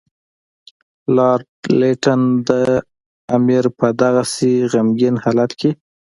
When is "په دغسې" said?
3.77-4.53